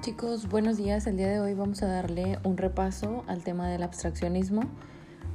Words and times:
chicos, 0.00 0.48
buenos 0.48 0.78
días. 0.78 1.06
El 1.06 1.18
día 1.18 1.28
de 1.28 1.40
hoy 1.40 1.52
vamos 1.52 1.82
a 1.82 1.86
darle 1.86 2.38
un 2.42 2.56
repaso 2.56 3.22
al 3.26 3.44
tema 3.44 3.68
del 3.68 3.82
abstraccionismo. 3.82 4.62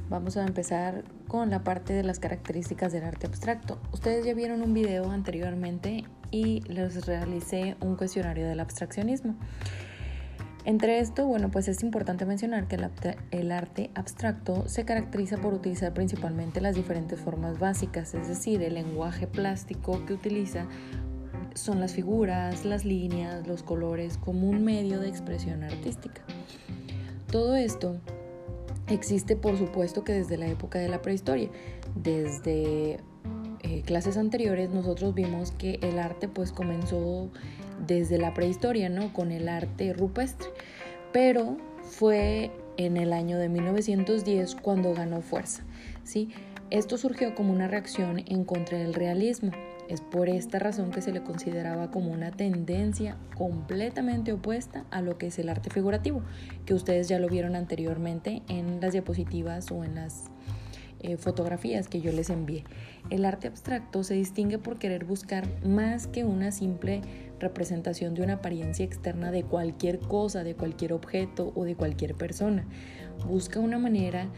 Vamos 0.09 0.37
a 0.37 0.43
empezar 0.43 1.03
con 1.27 1.51
la 1.51 1.63
parte 1.63 1.93
de 1.93 2.01
las 2.01 2.17
características 2.17 2.91
del 2.91 3.03
arte 3.03 3.27
abstracto. 3.27 3.77
Ustedes 3.91 4.25
ya 4.25 4.33
vieron 4.33 4.63
un 4.63 4.73
video 4.73 5.11
anteriormente 5.11 6.05
y 6.31 6.61
les 6.61 7.05
realicé 7.05 7.77
un 7.79 7.95
cuestionario 7.95 8.47
del 8.47 8.59
abstraccionismo. 8.59 9.35
Entre 10.63 10.97
esto, 10.97 11.27
bueno, 11.27 11.51
pues 11.51 11.67
es 11.67 11.83
importante 11.83 12.25
mencionar 12.25 12.67
que 12.67 12.79
el, 13.29 13.51
arte 13.51 13.91
abstracto 13.93 14.67
se 14.67 14.83
caracteriza 14.83 15.37
por 15.37 15.53
utilizar 15.53 15.93
principalmente 15.93 16.59
las 16.59 16.73
diferentes 16.73 17.19
formas 17.19 17.59
básicas, 17.59 18.15
es 18.15 18.27
decir, 18.27 18.63
el 18.63 18.73
lenguaje 18.73 19.27
plástico 19.27 20.03
que 20.07 20.13
utiliza 20.13 20.65
son 21.55 21.79
las 21.79 21.93
figuras, 21.93 22.65
las 22.65 22.85
líneas, 22.85 23.47
los 23.47 23.63
colores 23.63 24.17
como 24.17 24.49
un 24.49 24.63
medio 24.63 24.99
de 24.99 25.09
expresión 25.09 25.63
artística. 25.63 26.21
Todo 27.31 27.55
esto 27.55 27.97
existe 28.87 29.35
por 29.35 29.57
supuesto 29.57 30.03
que 30.03 30.13
desde 30.13 30.37
la 30.37 30.47
época 30.47 30.79
de 30.79 30.89
la 30.89 31.01
prehistoria. 31.01 31.49
Desde 31.95 32.99
eh, 33.63 33.81
clases 33.85 34.17
anteriores 34.17 34.69
nosotros 34.69 35.15
vimos 35.15 35.51
que 35.51 35.79
el 35.81 35.97
arte 35.97 36.27
pues 36.27 36.51
comenzó 36.51 37.31
desde 37.87 38.17
la 38.17 38.33
prehistoria, 38.33 38.89
¿no? 38.89 39.13
Con 39.13 39.31
el 39.31 39.47
arte 39.49 39.93
rupestre. 39.93 40.49
Pero 41.11 41.57
fue 41.83 42.51
en 42.77 42.97
el 42.97 43.13
año 43.13 43.37
de 43.37 43.47
1910 43.47 44.55
cuando 44.55 44.93
ganó 44.93 45.21
fuerza, 45.21 45.63
¿sí? 46.03 46.29
Esto 46.69 46.97
surgió 46.97 47.35
como 47.35 47.53
una 47.53 47.67
reacción 47.67 48.23
en 48.27 48.43
contra 48.43 48.77
del 48.77 48.93
realismo 48.93 49.51
es 49.89 50.01
por 50.01 50.29
esta 50.29 50.59
razón 50.59 50.91
que 50.91 51.01
se 51.01 51.11
le 51.11 51.21
consideraba 51.21 51.91
como 51.91 52.11
una 52.11 52.31
tendencia 52.31 53.17
completamente 53.35 54.33
opuesta 54.33 54.85
a 54.91 55.01
lo 55.01 55.17
que 55.17 55.27
es 55.27 55.39
el 55.39 55.49
arte 55.49 55.69
figurativo, 55.69 56.21
que 56.65 56.73
ustedes 56.73 57.07
ya 57.07 57.19
lo 57.19 57.29
vieron 57.29 57.55
anteriormente 57.55 58.41
en 58.47 58.81
las 58.81 58.93
diapositivas 58.93 59.71
o 59.71 59.83
en 59.83 59.95
las 59.95 60.31
eh, 60.99 61.17
fotografías 61.17 61.87
que 61.87 62.01
yo 62.01 62.11
les 62.11 62.29
envié. 62.29 62.63
El 63.11 63.25
arte 63.25 63.47
abstracto 63.47 64.03
se 64.03 64.15
distingue 64.15 64.57
por 64.57 64.79
querer 64.79 65.05
buscar 65.05 65.47
más 65.63 66.07
que 66.07 66.23
una 66.23 66.51
simple 66.51 67.01
representación 67.39 68.15
de 68.15 68.23
una 68.23 68.33
apariencia 68.33 68.85
externa 68.85 69.29
de 69.29 69.43
cualquier 69.43 69.99
cosa, 69.99 70.43
de 70.43 70.55
cualquier 70.55 70.93
objeto 70.93 71.51
o 71.53 71.63
de 71.63 71.75
cualquier 71.75 72.15
persona. 72.15 72.65
Busca 73.27 73.59
una 73.59 73.77
manera 73.77 74.29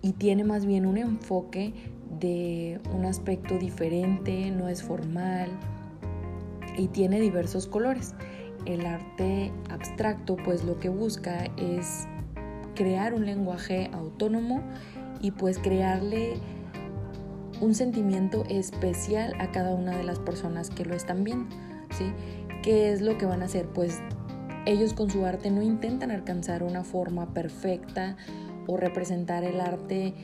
y 0.00 0.12
tiene 0.12 0.44
más 0.44 0.66
bien 0.66 0.86
un 0.86 0.98
enfoque 0.98 1.72
un 2.24 3.04
aspecto 3.04 3.58
diferente, 3.58 4.50
no 4.50 4.68
es 4.68 4.82
formal 4.82 5.50
y 6.76 6.88
tiene 6.88 7.20
diversos 7.20 7.66
colores. 7.66 8.14
El 8.66 8.86
arte 8.86 9.52
abstracto 9.70 10.36
pues 10.36 10.64
lo 10.64 10.78
que 10.78 10.88
busca 10.88 11.44
es 11.56 12.06
crear 12.74 13.14
un 13.14 13.26
lenguaje 13.26 13.90
autónomo 13.92 14.62
y 15.20 15.30
pues 15.30 15.58
crearle 15.58 16.34
un 17.60 17.74
sentimiento 17.74 18.44
especial 18.48 19.34
a 19.38 19.50
cada 19.52 19.74
una 19.74 19.96
de 19.96 20.04
las 20.04 20.18
personas 20.18 20.70
que 20.70 20.84
lo 20.84 20.94
están 20.94 21.24
viendo, 21.24 21.54
¿sí? 21.90 22.12
¿Qué 22.62 22.92
es 22.92 23.00
lo 23.00 23.16
que 23.18 23.26
van 23.26 23.42
a 23.42 23.44
hacer? 23.44 23.66
Pues 23.66 24.00
ellos 24.66 24.94
con 24.94 25.10
su 25.10 25.24
arte 25.24 25.50
no 25.50 25.62
intentan 25.62 26.10
alcanzar 26.10 26.62
una 26.62 26.84
forma 26.84 27.32
perfecta 27.34 28.16
o 28.66 28.76
representar 28.76 29.44
el 29.44 29.60
arte 29.60 30.14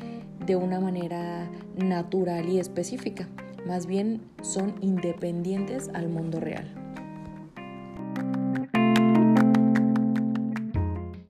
de 0.46 0.56
una 0.56 0.80
manera 0.80 1.48
natural 1.77 2.48
y 2.48 2.58
específica, 2.58 3.28
más 3.66 3.86
bien 3.86 4.22
son 4.42 4.74
independientes 4.80 5.91
al 5.92 6.08
mundo 6.08 6.41
real. 6.41 6.80